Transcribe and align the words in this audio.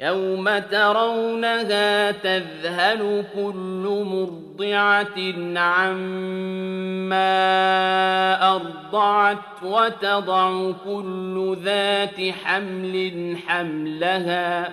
يوم 0.00 0.58
ترونها 0.58 2.10
تذهل 2.10 3.24
كل 3.34 4.04
مرضعة 4.06 5.18
عما 5.58 7.34
أرضعت 8.52 9.62
وتضع 9.62 10.72
كل 10.84 11.56
ذات 11.62 12.20
حمل 12.44 13.36
حملها 13.46 14.72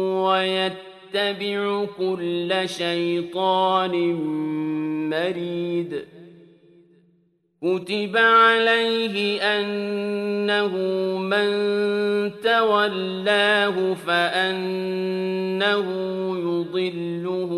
ويتبع 0.23 1.85
كل 1.97 2.53
شيطان 2.65 3.95
مريد. 5.09 6.05
كتب 7.61 8.17
عليه 8.17 9.41
أنه 9.41 10.73
من 11.17 11.51
تولاه 12.41 13.93
فأنه 13.93 15.87
يضله 16.37 17.51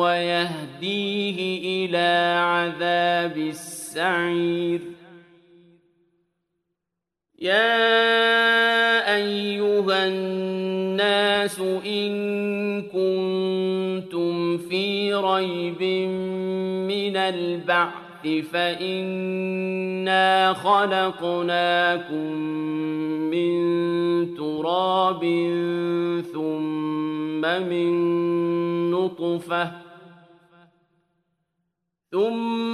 ويهديه 0.00 1.38
إلى 1.86 2.38
عذاب 2.40 3.36
السعير. 3.36 4.80
يا 7.38 9.14
أيها 9.14 10.06
الناس 10.06 10.63
إن 11.86 12.82
كنتم 12.82 14.58
في 14.58 15.14
ريب 15.14 15.82
من 16.88 17.16
البعث 17.16 18.28
فإنا 18.52 20.52
خلقناكم 20.52 22.32
من 23.30 23.54
تراب 24.34 25.20
ثم 26.32 27.40
من 27.40 27.94
نطفة 28.90 29.70
ثم 32.12 32.73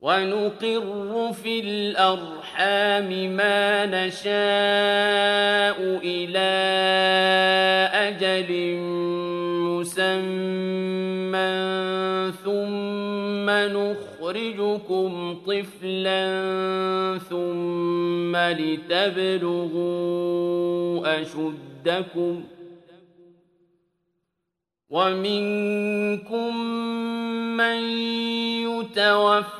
ونقر 0.00 1.32
في 1.32 1.60
الأرحام 1.60 3.36
ما 3.36 3.86
نشاء 3.86 4.40
إلى 6.04 6.50
أجل 8.08 8.76
مسمى 9.68 11.50
ثم 12.44 13.50
نخرجكم 13.50 15.36
طفلا 15.46 16.24
ثم 17.30 18.36
لتبلغوا 18.36 19.60
أشدكم 21.22 22.44
ومنكم 24.90 26.56
من 27.56 27.80
يتوفى 28.64 29.59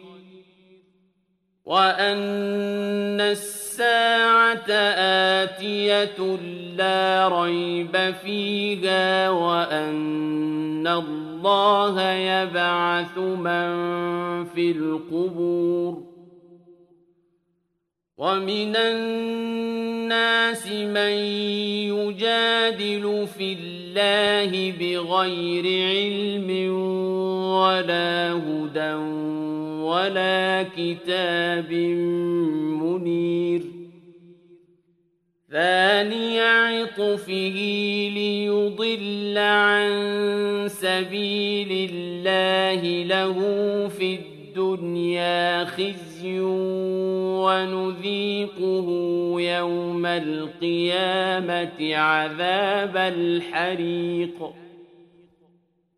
وأن 1.71 3.21
الساعة 3.21 4.71
آتية 5.39 6.19
لا 6.77 7.27
ريب 7.27 8.13
فيها 8.23 9.29
وأن 9.29 10.87
الله 10.87 12.01
يبعث 12.11 13.17
من 13.17 13.71
في 14.45 14.71
القبور 14.71 16.03
ومن 18.17 18.75
الناس 18.75 20.67
من 20.67 21.15
يجادل 21.95 23.27
في 23.37 23.57
الله 23.59 24.73
بغير 24.79 25.65
علم 25.95 26.73
ولا 27.55 28.31
هدى 28.33 29.20
ولا 29.91 30.65
كتاب 30.77 31.71
منير. 32.81 33.61
ثاني 35.51 36.39
عطفه 36.39 37.57
ليضل 38.15 39.37
عن 39.37 39.91
سبيل 40.67 41.89
الله 41.91 43.03
له 43.03 43.37
في 43.87 44.15
الدنيا 44.15 45.65
خزي 45.65 46.39
ونذيقه 47.43 48.87
يوم 49.39 50.05
القيامة 50.05 51.95
عذاب 51.95 52.97
الحريق. 52.97 54.53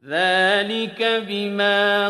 ذلك 0.06 1.24
بما 1.28 2.10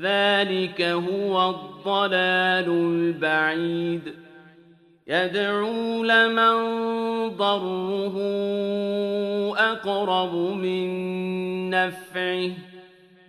ذلك 0.00 0.82
هو 0.82 1.50
الضلال 1.50 2.68
البعيد. 2.68 4.14
يدعو 5.06 6.04
لمن 6.04 6.56
ضره 7.28 8.14
أقرب 9.56 10.34
من 10.34 11.70
نفعه. 11.70 12.50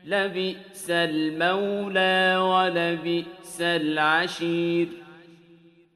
لبئس 0.06 0.85
المولى 0.89 2.38
ولبئس 2.38 3.61
العشير. 3.61 4.88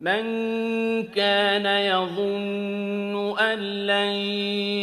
من 0.00 0.22
كان 1.02 1.66
يظن 1.66 3.38
أن 3.38 3.58
لن 3.86 4.12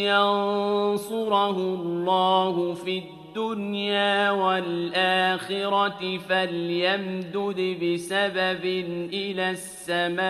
ينصره 0.05 1.57
الله 1.57 2.73
في 2.73 2.97
الدنيا 2.97 4.31
والآخرة 4.31 6.17
فليمدد 6.17 7.77
بسبب 7.83 8.65
إلى 9.13 9.49
السماء 9.49 10.21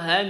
هل 0.00 0.28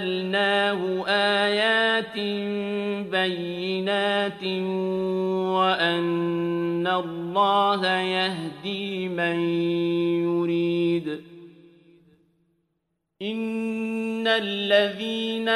آيات 1.08 2.18
بينات 3.12 4.44
وأن 5.54 6.88
الله 6.88 7.88
يهدي 7.88 9.10
من 9.10 9.40
يريد. 10.24 11.31
إن 13.22 14.28
الذين 14.28 15.50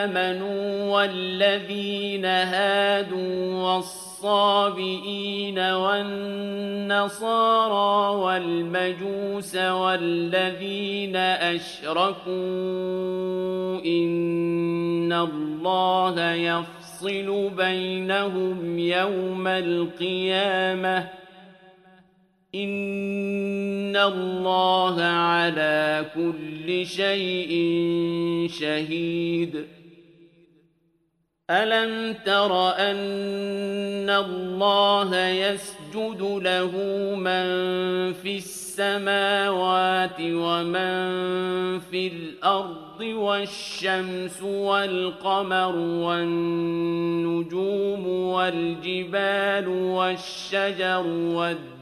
آمنوا 0.00 0.96
والذين 0.96 2.24
هادوا 2.24 3.54
والصابئين 3.54 5.58
والنصارى 5.58 6.96
والمجوس 8.16 9.56
والذين 9.56 11.16
أشركوا 11.16 12.32
إن 13.86 15.12
الله 15.12 16.32
يفصل 16.32 17.50
بينهم 17.56 18.78
يوم 18.78 19.46
القيامة 19.46 21.08
إن 22.54 23.71
الله 23.96 25.02
على 25.02 26.06
كل 26.14 26.86
شيء 26.86 27.52
شهيد. 28.60 29.66
ألم 31.50 32.14
تر 32.26 32.68
أن 32.68 34.10
الله 34.10 35.16
يسجد 35.28 36.22
له 36.42 36.70
من 37.16 37.46
في 38.12 38.36
السماوات 38.36 40.20
ومن 40.20 41.78
في 41.78 42.06
الأرض 42.06 43.00
والشمس 43.00 44.42
والقمر 44.42 45.76
والنجوم 46.06 47.26
والجبال 48.06 49.68
والشجر 49.68 51.06
والدين 51.06 51.81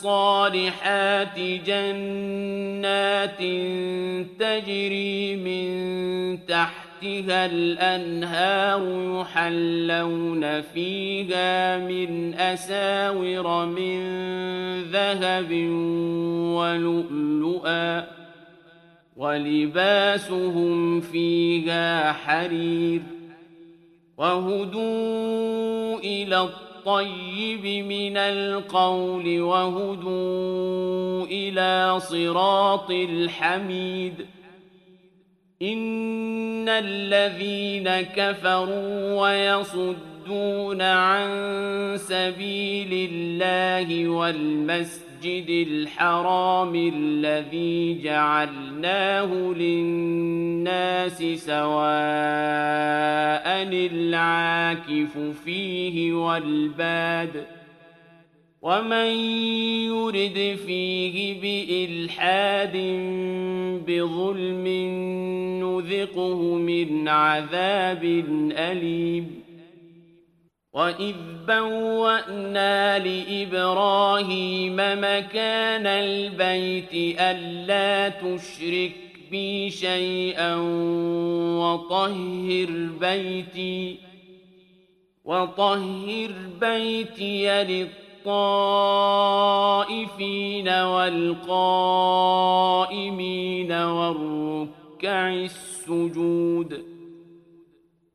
الصالحات 0.00 1.38
جنات 1.66 3.38
تجري 4.38 5.36
من 5.36 6.46
تحت 6.46 6.90
تحتها 7.00 7.46
الأنهار 7.46 8.82
يحلون 9.20 10.60
فيها 10.60 11.78
من 11.78 12.34
أساور 12.34 13.66
من 13.66 14.00
ذهب 14.82 15.52
ولؤلؤا 16.56 18.06
ولباسهم 19.16 21.00
فيها 21.00 22.12
حرير 22.12 23.02
وهدوا 24.16 25.98
إلى 25.98 26.36
الطيب 26.80 27.84
من 27.84 28.16
القول 28.16 29.40
وهدوا 29.40 31.26
إلى 31.26 32.00
صراط 32.00 32.90
الحميد. 32.90 34.26
إن 35.62 36.68
الذين 36.68 38.00
كفروا 38.00 39.20
ويصدون 39.20 40.82
عن 40.82 41.28
سبيل 41.96 43.10
الله 43.12 44.08
والمسجد 44.08 45.09
الحرام 45.26 46.74
الذي 46.94 48.02
جعلناه 48.02 49.34
للناس 49.56 51.18
سواء 51.22 51.60
العاكف 53.72 55.18
فيه 55.44 56.12
والباد 56.12 57.46
ۖ 57.56 57.60
ومن 58.62 59.10
يرد 59.88 60.58
فيه 60.66 61.40
بإلحاد 61.40 62.76
بظلم 63.86 64.66
نذقه 65.62 66.54
من 66.54 67.08
عذاب 67.08 68.04
أليم 68.52 69.39
وإذ 70.72 71.14
بوأنا 71.48 72.98
لإبراهيم 72.98 74.76
مكان 74.76 75.86
البيت 75.86 77.20
ألا 77.20 78.08
تشرك 78.08 78.92
بي 79.30 79.70
شيئا 79.70 80.56
وطهر 81.60 82.70
بيتي 83.00 83.96
وطهر 85.24 86.30
بيتي 86.60 87.64
للطهر 87.64 88.00
الطائفين 89.80 89.88
والقائمين 90.68 91.32
والركع 93.72 95.32
السجود 95.32 96.89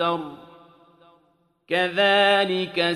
مفتر 0.00 0.20
كذلك 1.68 2.92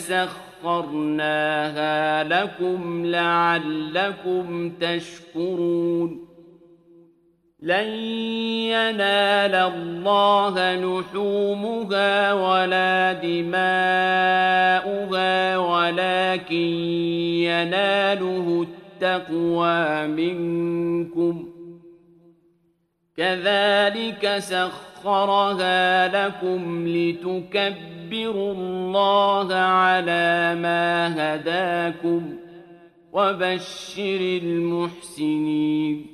سخرناها 0.62 2.24
لكم 2.24 3.06
لعلكم 3.06 4.70
تشكرون 4.70 6.30
لن 7.62 7.88
ينال 8.72 9.54
الله 9.54 10.76
لحومها 10.76 12.32
ولا 12.32 13.12
دماؤها 13.12 13.58
ولكن 15.58 16.54
يناله 17.44 18.66
التقوى 19.02 20.06
منكم 20.06 21.49
كذلك 23.20 24.38
سخر 24.38 24.90
سخرها 25.00 26.08
لكم 26.26 26.88
لتكبروا 26.88 28.52
الله 28.52 29.54
على 29.54 30.54
ما 30.54 31.08
هداكم 31.16 32.36
وبشر 33.12 34.40
المحسنين. 34.42 36.06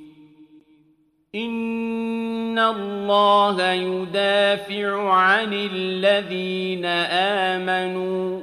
إن 1.35 2.59
الله 2.59 3.71
يدافع 3.71 5.11
عن 5.13 5.53
الذين 5.53 6.85
آمنوا. 7.55 8.41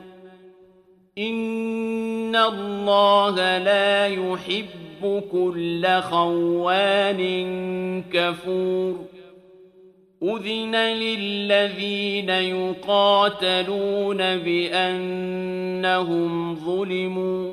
إن 1.19 2.37
الله 2.37 3.59
لا 3.59 4.07
يحب 4.07 4.84
كل 5.33 5.87
خوان 6.01 7.23
كفور. 8.13 9.05
أذن 10.23 10.77
للذين 10.77 12.29
يقاتلون 12.29 14.17
بأنهم 14.17 15.45
ظلموا. 16.55 17.53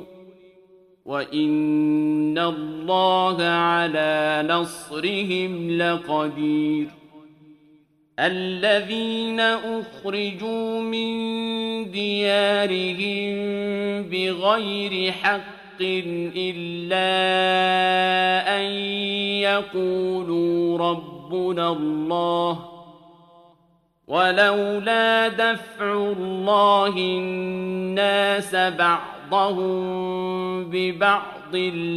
وإن 1.04 2.38
الله 2.38 3.42
على 3.42 4.44
نصرهم 4.48 5.78
لقدير. 5.78 6.86
الذين 8.18 9.40
أخرجوا 9.40 10.80
من 10.80 11.12
ديارهم 11.90 13.32
بغير 14.02 15.12
حق 15.12 15.51
إلا 15.80 17.08
أن 18.58 18.64
يقولوا 19.42 20.78
رب 20.78 21.12
ربنا 21.32 21.68
الله 21.72 22.58
ولولا 24.08 25.28
دفع 25.28 25.92
الله 25.92 26.96
الناس 26.96 28.54
بعضهم 28.54 29.74
ببعض 30.70 31.54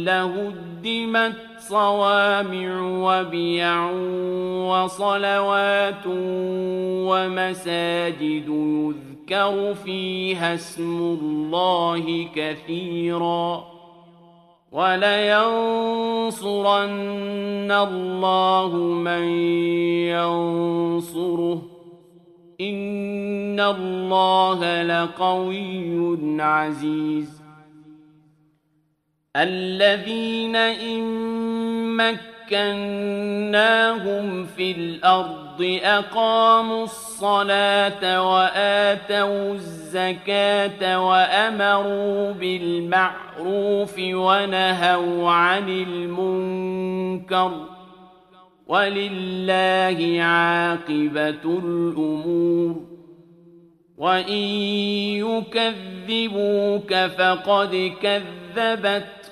لهدمت 0.08 1.36
صوامع 1.58 2.80
وبيع 2.80 3.90
وصلوات 4.70 6.06
ومساجد 7.06 8.48
يذكر 8.48 9.05
فيها 9.74 10.54
اسم 10.54 10.98
الله 10.98 12.28
كثيراً 12.34 13.76
ولينصرن 14.76 15.32
الله 17.70 18.76
من 18.76 19.28
ينصره 20.12 21.62
إن 22.60 23.60
الله 23.60 24.82
لقوي 24.82 26.18
عزيز 26.42 27.42
الذين 29.36 30.56
إن 30.56 31.02
مكناهم 32.46 33.44
في 34.44 34.72
الأرض 34.72 35.45
أقاموا 35.62 36.84
الصلاة 36.84 38.32
وآتوا 38.32 39.54
الزكاة 39.54 41.06
وأمروا 41.06 42.32
بالمعروف 42.32 43.94
ونهوا 43.98 45.30
عن 45.30 45.68
المنكر 45.68 47.52
ولله 48.66 50.22
عاقبة 50.22 51.58
الأمور 51.58 52.96
وإن 53.98 54.42
يكذبوك 55.24 56.94
فقد 56.94 57.92
كذبت 58.02 59.25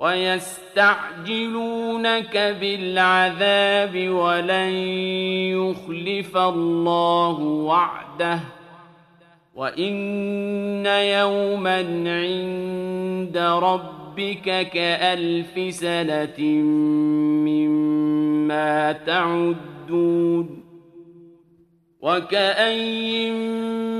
ويستعجلونك 0.00 1.56
بالعذاب 2.60 4.08
ولن 4.08 4.72
يخلف 5.52 6.36
الله 6.36 7.40
وعده 7.40 8.40
وإن 9.54 10.86
يوما 10.86 11.78
عند 12.06 13.38
ربك 13.38 14.68
كألف 14.68 15.74
سنة 15.74 16.40
مما 17.44 18.92
تعدون 18.92 20.60
وكأين 22.00 23.34
من 23.34 23.99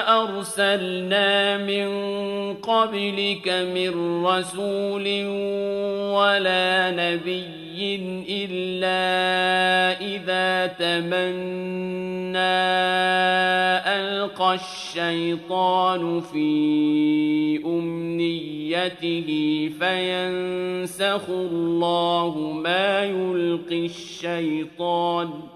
أرسلنا 0.41 1.57
من 1.57 1.89
قبلك 2.53 3.47
من 3.49 4.25
رسول 4.25 5.05
ولا 6.17 6.91
نبي 6.91 8.25
إلا 8.29 9.01
إذا 10.01 10.67
تمنى 10.67 12.37
ألقى 13.85 14.53
الشيطان 14.53 16.21
في 16.21 17.61
أمنيته 17.65 19.29
فينسخ 19.79 21.29
الله 21.29 22.51
ما 22.63 23.03
يلقي 23.03 23.85
الشيطان 23.85 25.27
ۖ 25.27 25.50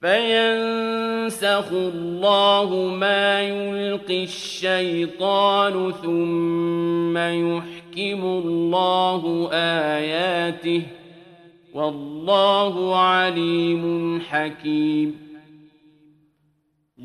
فينسخ 0.00 1.72
الله 1.72 2.94
ما 3.00 3.42
يلقي 3.42 4.24
الشيطان 4.24 5.92
ثم 5.92 7.18
يحكم 7.18 8.24
الله 8.24 9.48
آياته 9.52 10.82
والله 11.74 12.96
عليم 12.96 14.20
حكيم 14.20 15.25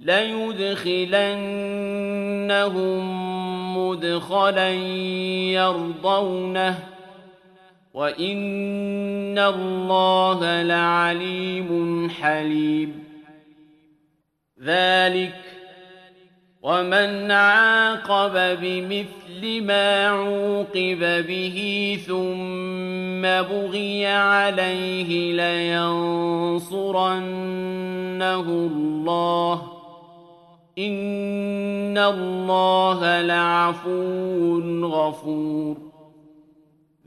ليدخلنهم 0.00 1.40
مدخلا 3.76 4.70
يرضونه 5.50 6.78
وإن 7.94 9.38
الله 9.38 10.62
لعليم 10.62 12.10
حليم. 12.10 13.04
ذلك 14.62 15.34
ومن 16.62 17.30
عاقب 17.30 18.58
بمثل 18.60 19.62
ما 19.64 20.06
عوقب 20.08 21.26
به 21.26 21.98
ثم 22.06 23.22
بغي 23.22 24.06
عليه 24.06 25.32
لينصرنه 25.32 26.80
الله 28.40 29.79
إن 30.86 31.98
الله 31.98 33.22
لعفو 33.22 34.60
غفور. 34.84 35.90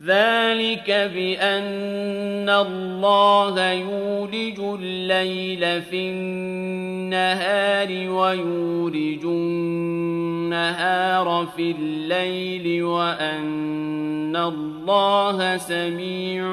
ذلك 0.05 1.11
بأن 1.15 2.49
الله 2.49 3.71
يولج 3.71 4.59
الليل 4.59 5.81
في 5.81 6.09
النهار 6.09 8.09
ويولج 8.09 9.25
النهار 9.25 11.47
في 11.55 11.71
الليل 11.71 12.83
وأن 12.83 14.35
الله 14.35 15.57
سميع 15.57 16.45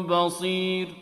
بصير. 0.00 1.01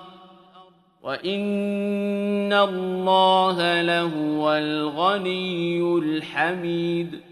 وإن 1.03 2.53
الله 2.53 3.81
لهو 3.81 4.53
الغني 4.53 5.81
الحميد 5.81 7.30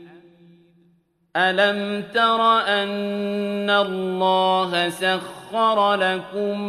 ألم 1.39 2.04
تر 2.13 2.41
أن 2.60 3.69
الله 3.69 4.89
سخر 4.89 5.95
لكم 5.95 6.62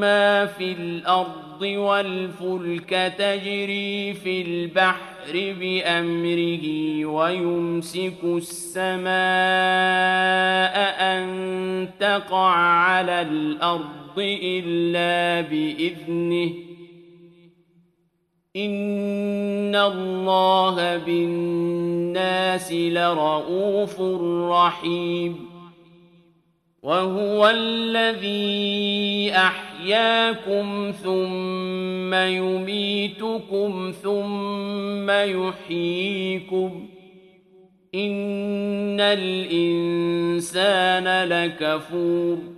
ما 0.00 0.46
في 0.46 0.72
الأرض 0.72 1.62
والفلك 1.62 3.12
تجري 3.18 4.14
في 4.14 4.42
البحر 4.42 5.54
بأمره 5.60 6.66
ويمسك 7.04 8.24
السماء 8.24 9.08
أن 11.00 11.88
تقع 12.00 12.54
على 12.56 13.22
الأرض 13.22 14.18
إلا 14.18 15.40
بإذنه 15.48 16.67
إن 18.58 19.76
الله 19.76 20.96
بالناس 20.96 22.72
لرؤوف 22.72 24.00
رحيم 24.50 25.48
وهو 26.82 27.48
الذي 27.48 29.32
أحياكم 29.34 30.92
ثم 31.04 32.14
يميتكم 32.14 33.92
ثم 34.02 35.10
يحييكم 35.10 36.88
إن 37.94 39.00
الإنسان 39.00 40.48
لكفور 41.28 42.57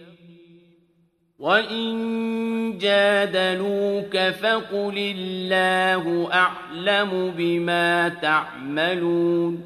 وإن 1.41 2.77
جادلوك 2.77 4.17
فقل 4.17 5.13
الله 5.17 6.29
أعلم 6.33 7.33
بما 7.37 8.09
تعملون 8.09 9.61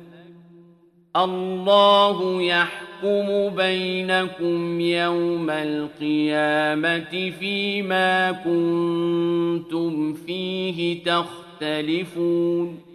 الله 1.16 2.42
يحكم 2.42 3.50
بينكم 3.56 4.80
يوم 4.82 5.50
القيامة 5.50 7.32
فيما 7.40 8.32
كنتم 8.32 10.14
فيه 10.14 11.04
تختلفون 11.04 12.95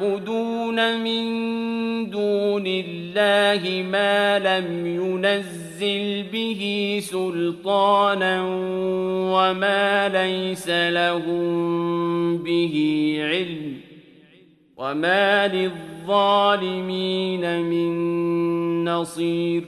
ويعبدون 0.00 1.00
من 1.00 1.24
دون 2.10 2.64
الله 2.66 3.82
ما 3.82 4.38
لم 4.38 4.86
ينزل 4.86 6.24
به 6.32 6.98
سلطانا 7.02 8.42
وما 9.32 10.08
ليس 10.08 10.68
لهم 10.68 12.38
به 12.38 13.16
علم 13.20 13.80
وما 14.76 15.48
للظالمين 15.48 17.00
من 17.60 18.84
نصير 18.84 19.64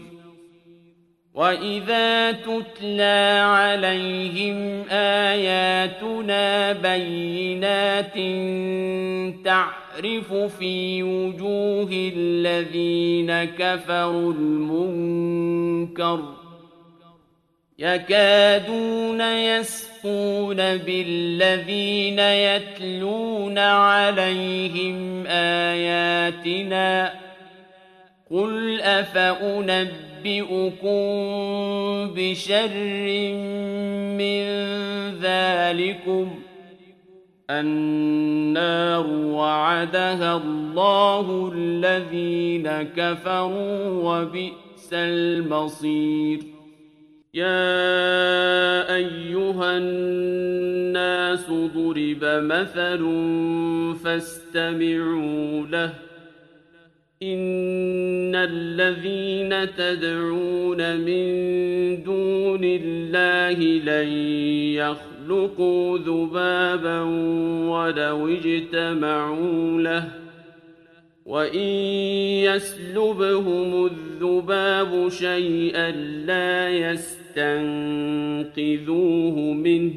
وإذا 1.35 2.33
تتلى 2.33 3.41
عليهم 3.45 4.85
آياتنا 4.91 6.73
بينات 6.73 8.17
تعرف 9.93 10.33
في 10.33 11.03
وجوه 11.03 12.13
الذين 12.17 13.45
كفروا 13.45 14.33
المنكر 14.33 16.21
يكادون 17.79 19.21
يسقون 19.21 20.57
بالذين 20.57 22.19
يتلون 22.19 23.59
عليهم 23.59 25.27
آياتنا 25.27 27.13
قل 28.31 28.81
أفأنبئ 28.81 30.13
أنبئكم 30.27 31.03
بشر 32.15 32.75
من 34.19 34.45
ذلكم 35.23 36.27
النار 37.51 39.07
وعدها 39.07 40.37
الله 40.37 41.53
الذين 41.55 42.69
كفروا 42.83 43.87
وبئس 43.87 44.93
المصير. 44.93 46.39
يا 47.35 48.95
أيها 48.95 49.79
الناس 49.79 51.47
ضرب 51.51 52.21
مثل 52.23 53.03
فاستمعوا 54.05 55.67
له. 55.67 55.95
إن 57.23 58.35
الذين 58.35 59.75
تدعون 59.75 60.97
من 60.97 61.25
دون 62.03 62.65
الله 62.65 63.59
لن 63.61 64.09
يخلقوا 64.75 65.12
ذبابا 65.97 67.01
ولو 67.69 68.29
اجتمعوا 68.29 69.81
له 69.81 70.09
وإن 71.27 71.69
يسلبهم 72.49 73.85
الذباب 73.87 75.09
شيئا 75.09 75.91
لا 76.27 76.69
يستنقذوه 76.69 77.73
منه 79.53 79.93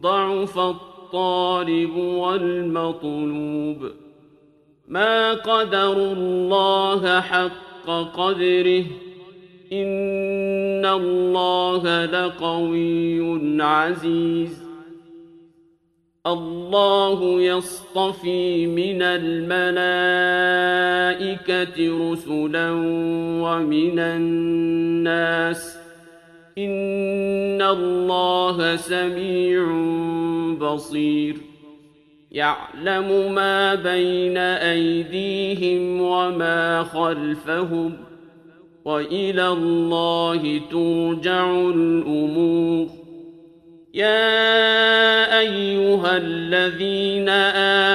ضعف 0.00 0.58
الطالب 0.58 1.96
والمطلوب 1.96 3.90
ما 4.88 5.32
قدروا 5.34 6.12
الله 6.12 7.20
حق 7.20 7.86
قدره 8.14 8.84
إن 9.72 10.86
الله 10.86 12.04
لقوي 12.04 13.62
عزيز. 13.62 14.62
الله 16.26 17.40
يصطفي 17.40 18.66
من 18.66 19.02
الملائكة 19.02 19.72
رسلا 22.12 22.70
ومن 23.42 23.98
الناس. 23.98 25.78
إن 26.58 27.62
الله 27.62 28.76
سميع 28.76 29.64
بصير. 30.60 31.36
يعلم 32.32 33.34
ما 33.34 33.74
بين 33.74 34.36
أيديهم 34.36 36.00
وما 36.00 36.82
خلفهم. 36.82 38.09
وإلى 38.84 39.48
الله 39.48 40.60
ترجع 40.70 41.50
الأمور. 41.50 42.86
يا 43.94 45.38
أيها 45.40 46.16
الذين 46.16 47.28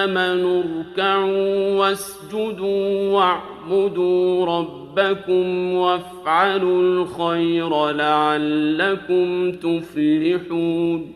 آمنوا 0.03 0.63
اركعوا 0.63 1.79
واسجدوا 1.79 3.11
واعبدوا 3.11 4.45
ربكم 4.45 5.73
وافعلوا 5.73 6.81
الخير 6.81 7.91
لعلكم 7.91 9.51
تفلحون. 9.51 11.13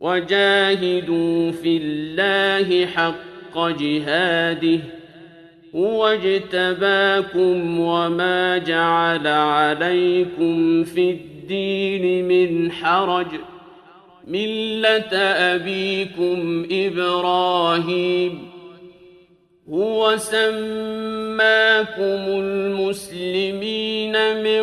وجاهدوا 0.00 1.50
في 1.50 1.76
الله 1.76 2.86
حق 2.86 3.68
جهاده. 3.68 4.80
هو 5.76 6.06
اجتباكم 6.06 7.80
وما 7.80 8.58
جعل 8.58 9.26
عليكم 9.26 10.84
في 10.84 11.10
الدين 11.10 12.28
من 12.28 12.72
حرج. 12.72 13.26
ملة 14.26 15.16
أبيكم 15.16 16.66
إبراهيم. 16.70 18.49
هو 19.72 20.16
سماكم 20.16 22.00
المسلمين 22.40 24.12
من 24.42 24.62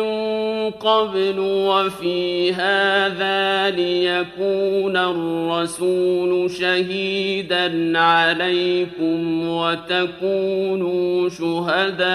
قبل 0.70 1.38
وفي 1.38 2.52
هذا 2.52 3.70
ليكون 3.70 4.96
الرسول 4.96 6.50
شهيدا 6.50 7.98
عليكم 7.98 9.48
وتكونوا 9.48 11.28
شهداء 11.28 12.08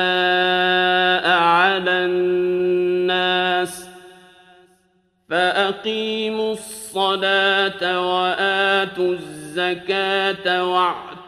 على 1.38 1.92
الناس 2.06 3.88
فأقيموا 5.30 6.54
الصلاة 6.54 8.14
وآتوا 8.14 9.14
الزكاة 9.14 10.74